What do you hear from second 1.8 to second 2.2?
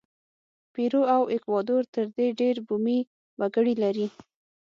تر